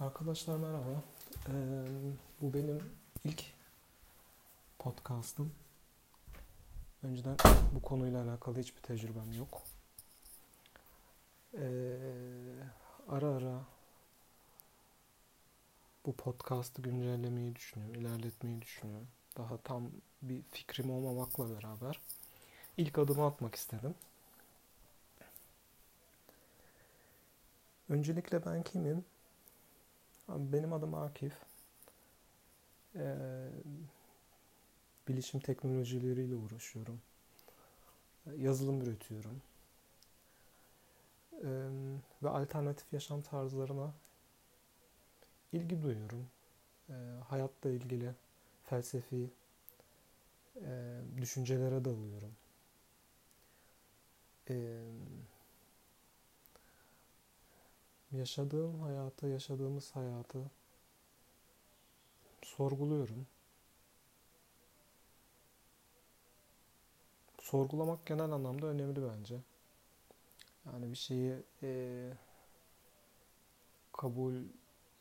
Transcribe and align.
Arkadaşlar 0.00 0.56
merhaba. 0.56 1.02
Ee, 1.48 1.52
bu 2.40 2.54
benim 2.54 2.92
ilk 3.24 3.44
podcast'ım. 4.78 5.52
Önceden 7.02 7.36
bu 7.74 7.82
konuyla 7.82 8.24
alakalı 8.24 8.58
hiçbir 8.58 8.80
tecrübem 8.82 9.32
yok. 9.32 9.62
Ee, 11.54 11.96
ara 13.08 13.26
ara 13.26 13.60
bu 16.06 16.12
podcast'ı 16.12 16.82
güncellemeyi 16.82 17.56
düşünüyorum, 17.56 17.94
ilerletmeyi 17.94 18.62
düşünüyorum. 18.62 19.08
Daha 19.36 19.56
tam 19.56 19.90
bir 20.22 20.42
fikrim 20.42 20.90
olmamakla 20.90 21.50
beraber 21.50 22.00
ilk 22.76 22.98
adımı 22.98 23.26
atmak 23.26 23.54
istedim. 23.54 23.94
Öncelikle 27.88 28.46
ben 28.46 28.62
kimim? 28.62 29.04
Benim 30.28 30.72
adım 30.72 30.94
Akif. 30.94 31.32
Ee, 32.96 33.48
bilişim 35.08 35.40
teknolojileriyle 35.40 36.34
uğraşıyorum. 36.34 37.00
Yazılım 38.36 38.82
üretiyorum. 38.82 39.42
Ee, 41.32 41.46
ve 42.22 42.28
alternatif 42.28 42.92
yaşam 42.92 43.22
tarzlarına 43.22 43.92
ilgi 45.52 45.82
duyuyorum. 45.82 46.26
Ee, 46.90 46.94
hayatla 47.28 47.70
ilgili 47.70 48.14
felsefi 48.64 49.30
e, 50.56 51.00
düşüncelere 51.20 51.84
dalıyorum. 51.84 52.32
Ee, 54.50 54.80
yaşadığım 58.12 58.80
hayatı, 58.80 59.26
yaşadığımız 59.26 59.96
hayatı 59.96 60.38
sorguluyorum. 62.42 63.26
Sorgulamak 67.40 68.06
genel 68.06 68.30
anlamda 68.30 68.66
önemli 68.66 69.02
bence. 69.02 69.40
Yani 70.66 70.90
bir 70.90 70.96
şeyi 70.96 71.42
e, 71.62 72.12
kabul 73.92 74.34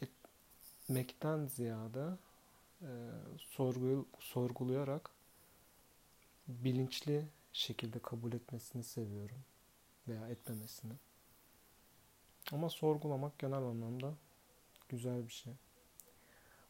etmekten 0.02 1.46
ziyade 1.46 2.06
e, 2.82 2.90
sorgu, 3.38 4.06
sorgulayarak 4.20 5.10
bilinçli 6.48 7.26
şekilde 7.54 8.00
kabul 8.00 8.34
etmesini 8.34 8.84
seviyorum 8.84 9.44
veya 10.08 10.28
etmemesini. 10.28 10.94
Ama 12.52 12.70
sorgulamak 12.70 13.40
genel 13.40 13.58
anlamda 13.58 14.14
güzel 14.90 15.28
bir 15.28 15.34
şey. 15.34 15.54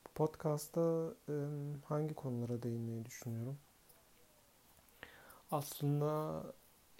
Bu 0.06 0.10
podcast'ta 0.16 1.14
hangi 1.86 2.14
konulara 2.14 2.64
değinmeyi 2.64 3.06
düşünüyorum? 3.06 3.58
Aslında 5.52 6.44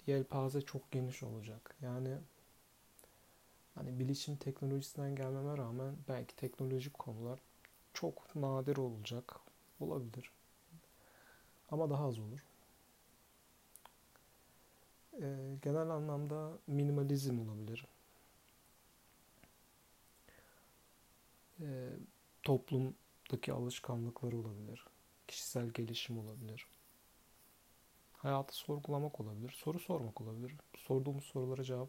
yelpaze 0.06 0.60
çok 0.60 0.90
geniş 0.92 1.22
olacak. 1.22 1.76
Yani 1.82 2.18
hani 3.74 3.98
bilişim 3.98 4.36
teknolojisinden 4.36 5.14
gelmeme 5.14 5.56
rağmen 5.56 5.96
belki 6.08 6.36
teknolojik 6.36 6.94
konular 6.94 7.38
çok 7.94 8.36
nadir 8.36 8.76
olacak. 8.76 9.40
Olabilir. 9.80 10.30
Ama 11.70 11.90
daha 11.90 12.06
az 12.06 12.18
olur. 12.18 12.44
genel 15.62 15.90
anlamda 15.90 16.52
minimalizm 16.66 17.38
olabilir. 17.40 17.86
E, 21.60 21.90
toplumdaki 22.42 23.52
alışkanlıkları 23.52 24.36
olabilir. 24.36 24.84
Kişisel 25.28 25.68
gelişim 25.68 26.18
olabilir. 26.18 26.66
Hayatı 28.12 28.56
sorgulamak 28.56 29.20
olabilir. 29.20 29.50
Soru 29.50 29.78
sormak 29.78 30.20
olabilir. 30.20 30.52
Sorduğumuz 30.76 31.24
sorulara 31.24 31.64
cevap 31.64 31.88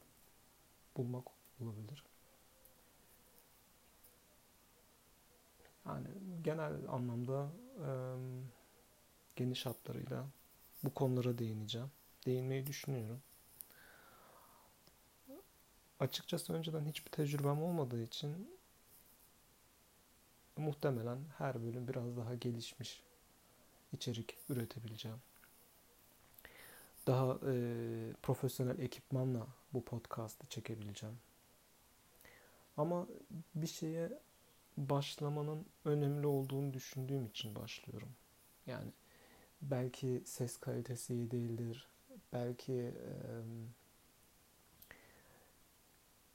bulmak 0.97 1.27
olabilir. 1.61 2.03
Yani 5.85 6.07
genel 6.43 6.89
anlamda 6.89 7.49
e, 7.77 7.89
geniş 9.35 9.65
hatlarıyla 9.65 10.27
bu 10.83 10.93
konulara 10.93 11.37
değineceğim. 11.37 11.91
Değinmeyi 12.25 12.67
düşünüyorum. 12.67 13.21
Açıkçası 15.99 16.53
önceden 16.53 16.85
hiçbir 16.85 17.11
tecrübem 17.11 17.63
olmadığı 17.63 18.03
için 18.03 18.58
muhtemelen 20.59 21.19
her 21.37 21.63
bölüm 21.63 21.87
biraz 21.87 22.17
daha 22.17 22.35
gelişmiş 22.35 23.03
içerik 23.93 24.37
üretebileceğim. 24.49 25.17
Daha 27.07 27.39
e, 27.51 27.53
profesyonel 28.21 28.79
ekipmanla 28.79 29.47
bu 29.73 29.85
podcast'ı 29.85 30.47
çekebileceğim. 30.47 31.17
Ama 32.77 33.07
bir 33.55 33.67
şeye 33.67 34.09
başlamanın 34.77 35.65
önemli 35.85 36.27
olduğunu 36.27 36.73
düşündüğüm 36.73 37.25
için 37.25 37.55
başlıyorum. 37.55 38.09
Yani 38.67 38.91
belki 39.61 40.21
ses 40.25 40.57
kalitesi 40.57 41.13
iyi 41.13 41.31
değildir. 41.31 41.87
Belki 42.33 42.73
e, 42.73 42.93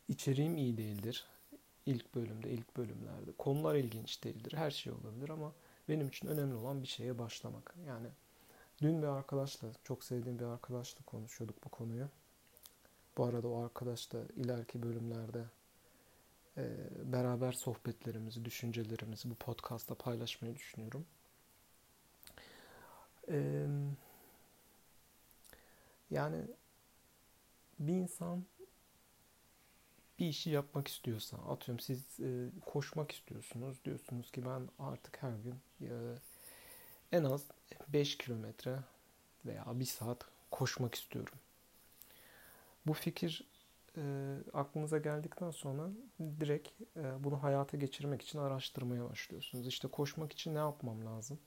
içeriğim 0.09 0.57
iyi 0.57 0.77
değildir 0.77 1.27
ilk 1.87 2.15
bölümde, 2.15 2.51
ilk 2.51 2.77
bölümlerde. 2.77 3.33
Konular 3.39 3.75
ilginç 3.75 4.25
değildir, 4.25 4.53
her 4.57 4.71
şey 4.71 4.93
olabilir 4.93 5.29
ama 5.29 5.53
benim 5.89 6.09
için 6.09 6.29
önemli 6.29 6.55
olan 6.55 6.83
bir 6.83 6.89
şeye 6.89 7.19
başlamak. 7.19 7.75
Yani 7.87 8.09
dün 8.83 9.03
bir 9.03 9.07
arkadaşla, 9.07 9.69
çok 9.85 10.05
sevdiğim 10.05 10.39
bir 10.39 10.45
arkadaşla 10.45 11.05
konuşuyorduk 11.05 11.65
bu 11.65 11.69
konuyu. 11.69 12.09
Bu 13.17 13.25
arada 13.25 13.49
o 13.49 13.65
arkadaş 13.65 14.13
da 14.13 14.23
ileriki 14.37 14.83
bölümlerde 14.83 15.45
e, 16.57 16.63
beraber 17.13 17.53
sohbetlerimizi, 17.53 18.45
düşüncelerimizi 18.45 19.31
bu 19.31 19.35
podcast'ta 19.35 19.95
paylaşmayı 19.95 20.57
düşünüyorum. 20.57 21.07
E, 23.29 23.67
yani 26.11 26.37
bir 27.79 27.93
insan 27.93 28.45
bir 30.19 30.27
işi 30.27 30.51
yapmak 30.51 30.89
istiyorsa, 30.89 31.37
atıyorum 31.37 31.81
siz 31.81 32.21
e, 32.21 32.51
koşmak 32.67 33.13
istiyorsunuz. 33.13 33.85
Diyorsunuz 33.85 34.31
ki 34.31 34.47
ben 34.47 34.69
artık 34.79 35.23
her 35.23 35.33
gün 35.37 35.55
e, 35.81 35.91
en 37.13 37.25
az 37.25 37.45
5 37.89 38.19
kilometre 38.19 38.79
veya 39.47 39.65
bir 39.67 39.85
saat 39.85 40.25
koşmak 40.51 40.95
istiyorum. 40.95 41.35
Bu 42.87 42.93
fikir 42.93 43.45
e, 43.97 44.35
aklınıza 44.53 44.99
geldikten 44.99 45.51
sonra 45.51 45.91
direkt 46.41 46.69
e, 46.97 47.25
bunu 47.25 47.43
hayata 47.43 47.77
geçirmek 47.77 48.23
için 48.23 48.39
araştırmaya 48.39 49.11
başlıyorsunuz. 49.11 49.67
İşte 49.67 49.89
koşmak 49.89 50.33
için 50.33 50.55
ne 50.55 50.59
yapmam 50.59 51.07
lazım? 51.07 51.39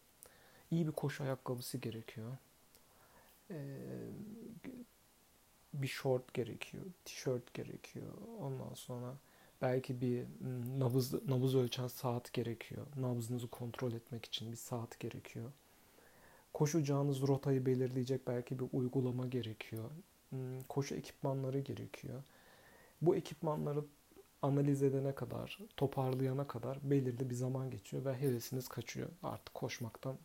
İyi 0.72 0.88
bir 0.88 0.92
koşu 0.92 1.24
ayakkabısı 1.24 1.78
gerekiyor. 1.78 2.38
E, 3.52 3.58
bir 5.82 5.88
short 5.88 6.34
gerekiyor, 6.34 6.84
tişört 7.06 7.54
gerekiyor. 7.54 8.14
Ondan 8.40 8.74
sonra 8.74 9.16
belki 9.62 10.02
bir 10.02 10.26
nabız 10.80 11.28
nabız 11.28 11.56
ölçen 11.56 11.88
saat 11.88 12.34
gerekiyor. 12.34 12.88
Nabzınızı 12.96 13.48
kontrol 13.48 13.92
etmek 13.92 14.26
için 14.26 14.52
bir 14.52 14.58
saat 14.58 15.00
gerekiyor. 15.00 15.52
Koşacağınız 16.54 17.22
rotayı 17.22 17.66
belirleyecek 17.66 18.28
belki 18.28 18.60
bir 18.60 18.66
uygulama 18.74 19.28
gerekiyor. 19.28 19.92
Koşu 20.70 20.96
ekipmanları 20.96 21.60
gerekiyor. 21.60 22.24
Bu 23.02 23.16
ekipmanları 23.16 23.86
analiz 24.42 24.84
edene 24.84 25.16
kadar, 25.16 25.60
toparlayana 25.78 26.48
kadar 26.48 26.78
belirli 26.84 27.30
bir 27.30 27.36
zaman 27.36 27.72
geçiyor 27.72 28.06
ve 28.06 28.22
hevesiniz 28.22 28.68
kaçıyor. 28.68 29.10
Artık 29.24 29.54
koşmaktan 29.54 30.18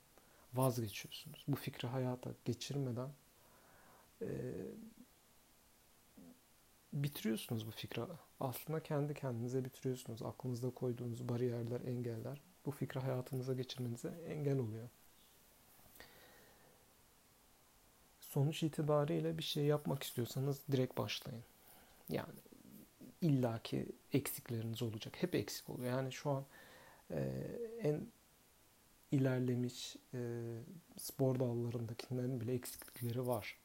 vazgeçiyorsunuz. 0.54 1.44
Bu 1.48 1.56
fikri 1.56 1.88
hayata 1.88 2.30
geçirmeden 2.44 3.08
bitiriyorsunuz 6.92 7.66
bu 7.66 7.70
fikri. 7.70 8.02
Aslında 8.40 8.82
kendi 8.82 9.14
kendinize 9.14 9.64
bitiriyorsunuz. 9.64 10.22
Aklınızda 10.22 10.70
koyduğunuz 10.70 11.28
bariyerler, 11.28 11.80
engeller 11.80 12.40
bu 12.66 12.70
fikri 12.70 13.00
hayatınıza 13.00 13.54
geçirmenize 13.54 14.08
engel 14.28 14.58
oluyor. 14.58 14.88
Sonuç 18.20 18.62
itibariyle 18.62 19.38
bir 19.38 19.42
şey 19.42 19.64
yapmak 19.64 20.02
istiyorsanız 20.02 20.60
direkt 20.72 20.98
başlayın. 20.98 21.44
Yani 22.08 22.34
illaki 23.20 23.86
eksikleriniz 24.12 24.82
olacak. 24.82 25.22
Hep 25.22 25.34
eksik 25.34 25.70
oluyor. 25.70 25.90
Yani 25.90 26.12
şu 26.12 26.30
an 26.30 26.44
e, 27.10 27.30
en 27.82 28.06
ilerlemiş 29.12 29.96
e, 30.14 30.42
spor 30.98 31.40
dallarındakilerin 31.40 32.40
bile 32.40 32.54
eksiklikleri 32.54 33.26
var. 33.26 33.56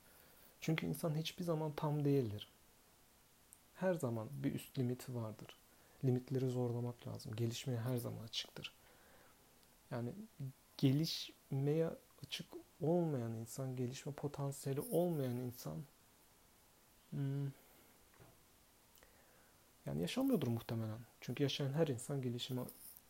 Çünkü 0.61 0.85
insan 0.85 1.15
hiçbir 1.15 1.43
zaman 1.43 1.71
tam 1.75 2.05
değildir 2.05 2.47
her 3.79 3.93
zaman 3.93 4.29
bir 4.31 4.55
üst 4.55 4.79
limiti 4.79 5.15
vardır. 5.15 5.57
Limitleri 6.05 6.49
zorlamak 6.49 7.07
lazım. 7.07 7.35
Gelişmeye 7.35 7.79
her 7.79 7.97
zaman 7.97 8.23
açıktır. 8.23 8.73
Yani 9.91 10.09
gelişmeye 10.77 11.89
açık 12.23 12.45
olmayan 12.81 13.31
insan, 13.31 13.75
gelişme 13.75 14.11
potansiyeli 14.11 14.81
olmayan 14.81 15.37
insan 15.37 15.77
hmm, 17.09 17.51
yani 19.85 20.01
yaşamıyordur 20.01 20.47
muhtemelen. 20.47 20.99
Çünkü 21.21 21.43
yaşayan 21.43 21.73
her 21.73 21.87
insan 21.87 22.21
gelişime 22.21 22.61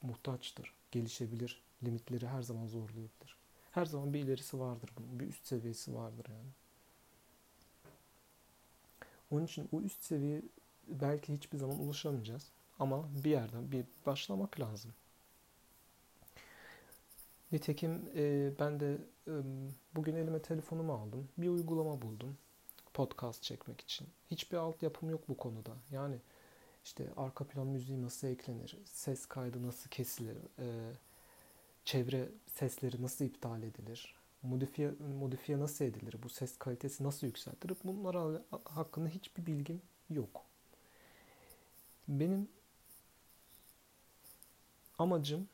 muhtaçtır. 0.01 0.73
Gelişebilir. 0.91 1.61
Limitleri 1.83 2.27
her 2.27 2.41
zaman 2.41 2.67
zorlayabilir. 2.67 3.37
Her 3.71 3.85
zaman 3.85 4.13
bir 4.13 4.19
ilerisi 4.19 4.59
vardır 4.59 4.89
bunun. 4.97 5.19
Bir 5.19 5.27
üst 5.27 5.45
seviyesi 5.45 5.95
vardır 5.95 6.25
yani. 6.29 6.49
Onun 9.31 9.45
için 9.45 9.69
o 9.71 9.81
üst 9.81 10.03
seviye 10.03 10.41
belki 10.87 11.33
hiçbir 11.33 11.57
zaman 11.57 11.79
ulaşamayacağız. 11.79 12.51
Ama 12.79 13.09
bir 13.23 13.29
yerden 13.31 13.71
bir 13.71 13.85
başlamak 14.05 14.59
lazım. 14.59 14.93
Nitekim 17.51 18.09
e, 18.15 18.51
ben 18.59 18.79
de 18.79 18.97
e, 19.27 19.33
bugün 19.95 20.15
elime 20.15 20.41
telefonumu 20.41 20.93
aldım. 20.93 21.29
Bir 21.37 21.49
uygulama 21.49 22.01
buldum. 22.01 22.37
Podcast 22.93 23.43
çekmek 23.43 23.81
için. 23.81 24.07
Hiçbir 24.31 24.57
altyapım 24.57 25.09
yok 25.09 25.29
bu 25.29 25.37
konuda. 25.37 25.71
Yani 25.91 26.15
işte 26.87 27.07
arka 27.17 27.47
plan 27.47 27.67
müziği 27.67 28.01
nasıl 28.01 28.27
eklenir, 28.27 28.77
ses 28.85 29.25
kaydı 29.25 29.63
nasıl 29.63 29.89
kesilir, 29.89 30.37
e, 30.59 30.93
çevre 31.85 32.29
sesleri 32.47 33.01
nasıl 33.01 33.25
iptal 33.25 33.63
edilir, 33.63 34.15
modifiye, 34.43 34.91
modifiye 35.19 35.59
nasıl 35.59 35.85
edilir, 35.85 36.15
bu 36.23 36.29
ses 36.29 36.57
kalitesi 36.57 37.03
nasıl 37.03 37.27
yükseltilir 37.27 37.75
bunlar 37.83 38.41
hakkında 38.65 39.09
hiçbir 39.09 39.45
bilgim 39.45 39.81
yok. 40.09 40.45
Benim 42.07 42.49
amacım 44.99 45.47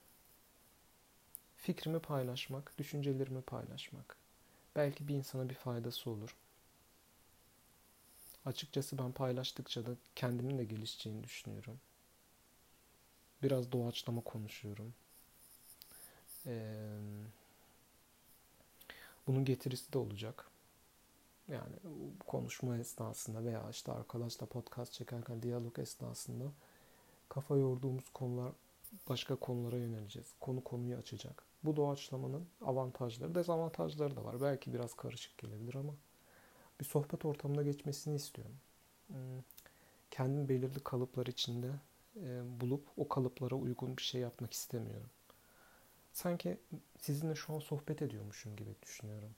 fikrimi 1.57 1.99
paylaşmak, 1.99 2.77
düşüncelerimi 2.77 3.41
paylaşmak. 3.41 4.17
Belki 4.75 5.07
bir 5.07 5.15
insana 5.15 5.49
bir 5.49 5.55
faydası 5.55 6.09
olur. 6.09 6.35
Açıkçası 8.45 8.97
ben 8.97 9.11
paylaştıkça 9.11 9.85
da 9.85 9.91
kendimin 10.15 10.57
de 10.57 10.63
gelişeceğini 10.63 11.23
düşünüyorum. 11.23 11.79
Biraz 13.43 13.71
doğaçlama 13.71 14.21
konuşuyorum. 14.21 14.93
Ee, 16.45 16.75
bunun 19.27 19.45
getirisi 19.45 19.93
de 19.93 19.97
olacak. 19.97 20.47
Yani 21.47 21.75
konuşma 22.27 22.77
esnasında 22.77 23.43
veya 23.43 23.69
işte 23.71 23.91
arkadaşla 23.91 24.45
podcast 24.45 24.93
çekerken 24.93 25.43
diyalog 25.43 25.79
esnasında 25.79 26.45
kafa 27.29 27.57
yorduğumuz 27.57 28.09
konular 28.09 28.51
başka 29.09 29.35
konulara 29.35 29.77
yöneleceğiz. 29.77 30.27
Konu 30.39 30.63
konuyu 30.63 30.97
açacak. 30.97 31.43
Bu 31.63 31.75
doğaçlamanın 31.75 32.47
avantajları, 32.61 33.35
dezavantajları 33.35 34.15
da 34.15 34.23
var. 34.23 34.41
Belki 34.41 34.73
biraz 34.73 34.93
karışık 34.93 35.37
gelebilir 35.37 35.75
ama 35.75 35.93
bir 36.79 36.85
sohbet 36.85 37.25
ortamında 37.25 37.63
geçmesini 37.63 38.15
istiyorum. 38.15 38.55
Hmm, 39.07 39.17
kendim 40.11 40.49
belirli 40.49 40.79
kalıplar 40.79 41.25
içinde 41.25 41.71
e, 42.15 42.41
bulup 42.61 42.83
o 42.97 43.07
kalıplara 43.07 43.55
uygun 43.55 43.97
bir 43.97 44.01
şey 44.01 44.21
yapmak 44.21 44.53
istemiyorum. 44.53 45.09
Sanki 46.13 46.57
sizinle 47.01 47.35
şu 47.35 47.53
an 47.53 47.59
sohbet 47.59 48.01
ediyormuşum 48.01 48.55
gibi 48.55 48.75
düşünüyorum. 48.81 49.35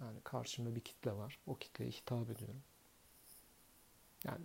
Yani 0.00 0.20
karşımda 0.24 0.74
bir 0.74 0.80
kitle 0.80 1.12
var. 1.12 1.38
O 1.46 1.54
kitleye 1.54 1.90
hitap 1.90 2.30
ediyorum. 2.30 2.62
Yani 4.24 4.44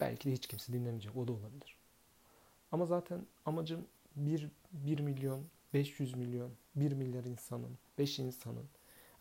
belki 0.00 0.28
de 0.28 0.32
hiç 0.32 0.46
kimse 0.46 0.72
dinlemeyecek. 0.72 1.16
O 1.16 1.28
da 1.28 1.32
olabilir. 1.32 1.76
Ama 2.72 2.86
zaten 2.86 3.26
amacım 3.46 3.86
1, 4.16 4.48
1 4.72 5.00
milyon, 5.00 5.44
500 5.74 6.14
milyon, 6.14 6.52
1 6.76 6.92
milyar 6.92 7.24
insanın, 7.24 7.78
5 7.98 8.18
insanın. 8.18 8.68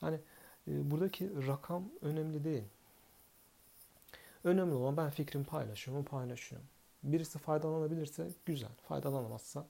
Hani 0.02 0.20
e, 0.68 0.92
buradaki 0.92 1.48
rakam 1.48 1.84
önemli 2.02 2.44
değil. 2.44 2.64
Önemli 4.44 4.74
olan 4.74 4.98
ben 4.98 5.10
fikrimi 5.10 5.46
paylaşıyorum, 5.46 6.06
paylaşıyorum. 6.06 6.68
Birisi 7.04 7.40
faydalanabilirse 7.40 8.30
güzel, 8.46 8.72
faydalanamazsa 8.88 9.68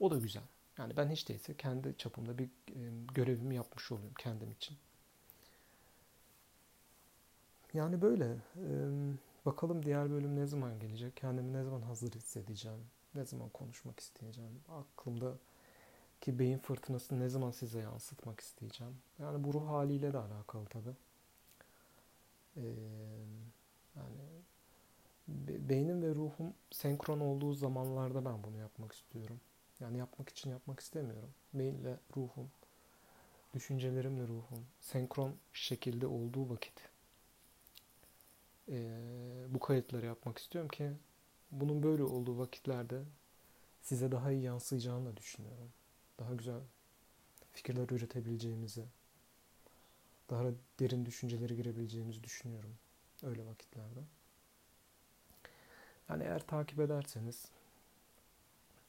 o 0.00 0.10
da 0.10 0.18
güzel. 0.18 0.42
Yani 0.78 0.96
ben 0.96 1.08
hiç 1.10 1.28
değilse 1.28 1.56
kendi 1.56 1.96
çapımda 1.98 2.38
bir 2.38 2.48
görevimi 3.14 3.54
yapmış 3.54 3.92
oluyorum 3.92 4.14
kendim 4.18 4.50
için. 4.50 4.76
Yani 7.74 8.02
böyle. 8.02 8.36
Bakalım 9.46 9.86
diğer 9.86 10.10
bölüm 10.10 10.36
ne 10.36 10.46
zaman 10.46 10.78
gelecek? 10.80 11.16
Kendimi 11.16 11.52
ne 11.52 11.64
zaman 11.64 11.82
hazır 11.82 12.12
hissedeceğim? 12.12 12.80
Ne 13.14 13.24
zaman 13.24 13.48
konuşmak 13.48 14.00
isteyeceğim? 14.00 14.60
Aklımda 14.68 15.34
ki 16.20 16.38
beyin 16.38 16.58
fırtınasını 16.58 17.20
ne 17.20 17.28
zaman 17.28 17.50
size 17.50 17.80
yansıtmak 17.80 18.40
isteyeceğim? 18.40 18.94
Yani 19.18 19.44
bu 19.44 19.54
ruh 19.54 19.68
haliyle 19.68 20.12
de 20.12 20.18
alakalı 20.18 20.64
tabi. 20.66 20.88
Ee, 22.56 22.62
yani 23.96 24.16
beynim 25.68 26.02
ve 26.02 26.14
ruhum 26.14 26.54
senkron 26.70 27.20
olduğu 27.20 27.54
zamanlarda 27.54 28.24
ben 28.24 28.44
bunu 28.44 28.58
yapmak 28.58 28.92
istiyorum. 28.92 29.40
Yani 29.82 29.98
yapmak 29.98 30.28
için 30.28 30.50
yapmak 30.50 30.80
istemiyorum. 30.80 31.30
Beyinle 31.54 31.98
ruhum, 32.16 32.50
düşüncelerimle 33.54 34.22
ruhum 34.22 34.66
senkron 34.80 35.36
şekilde 35.52 36.06
olduğu 36.06 36.50
vakit 36.50 36.88
e, 38.68 38.76
bu 39.48 39.60
kayıtları 39.60 40.06
yapmak 40.06 40.38
istiyorum 40.38 40.68
ki 40.68 40.92
bunun 41.50 41.82
böyle 41.82 42.02
olduğu 42.02 42.38
vakitlerde 42.38 43.02
size 43.82 44.12
daha 44.12 44.32
iyi 44.32 44.42
yansıyacağını 44.42 45.06
da 45.06 45.16
düşünüyorum. 45.16 45.72
Daha 46.18 46.34
güzel 46.34 46.60
fikirler 47.52 47.88
üretebileceğimizi, 47.88 48.84
daha 50.30 50.44
derin 50.80 51.06
düşünceleri 51.06 51.56
girebileceğimizi 51.56 52.24
düşünüyorum 52.24 52.74
öyle 53.22 53.46
vakitlerde. 53.46 54.00
Yani 56.08 56.22
eğer 56.22 56.46
takip 56.46 56.80
ederseniz 56.80 57.44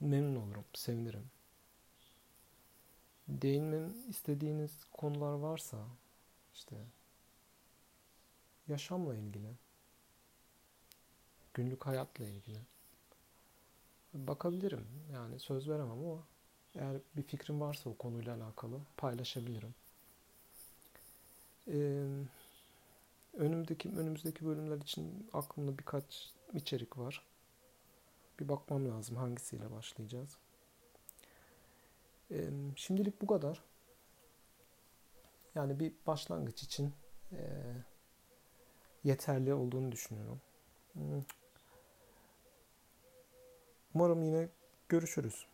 memnun 0.03 0.41
olurum, 0.41 0.65
sevinirim. 0.73 1.31
Değinmem 3.27 3.93
istediğiniz 4.09 4.71
konular 4.91 5.33
varsa 5.33 5.77
işte 6.53 6.75
yaşamla 8.67 9.15
ilgili, 9.15 9.49
günlük 11.53 11.85
hayatla 11.85 12.25
ilgili 12.25 12.59
bakabilirim. 14.13 14.87
Yani 15.13 15.39
söz 15.39 15.69
veremem 15.69 15.91
ama 15.91 16.23
eğer 16.75 16.97
bir 17.15 17.23
fikrim 17.23 17.61
varsa 17.61 17.89
o 17.89 17.97
konuyla 17.97 18.35
alakalı 18.35 18.79
paylaşabilirim. 18.97 19.75
Ee, 21.67 22.05
önümdeki 23.33 23.89
önümüzdeki 23.89 24.45
bölümler 24.45 24.77
için 24.77 25.29
aklımda 25.33 25.77
birkaç 25.77 26.33
içerik 26.53 26.97
var. 26.97 27.21
Bir 28.39 28.49
bakmam 28.49 28.89
lazım 28.89 29.15
hangisiyle 29.15 29.71
başlayacağız. 29.71 30.37
Şimdilik 32.75 33.21
bu 33.21 33.27
kadar. 33.27 33.63
Yani 35.55 35.79
bir 35.79 35.93
başlangıç 36.07 36.63
için 36.63 36.93
yeterli 39.03 39.53
olduğunu 39.53 39.91
düşünüyorum. 39.91 40.41
Hmm. 40.93 41.21
Umarım 43.95 44.23
yine 44.23 44.49
görüşürüz. 44.89 45.45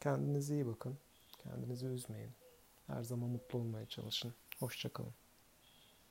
Kendinize 0.00 0.54
iyi 0.54 0.66
bakın. 0.66 0.98
Kendinizi 1.38 1.86
üzmeyin. 1.86 2.30
Her 2.86 3.02
zaman 3.02 3.30
mutlu 3.30 3.58
olmaya 3.58 3.86
çalışın. 3.86 4.34
Hoşçakalın. 4.58 5.14